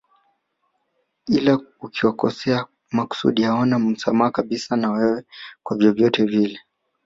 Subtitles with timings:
[1.27, 5.23] Ila ukiwakosea makusudi hawana msamaha kabisa na wewe
[5.63, 6.59] kwa vyovyote vile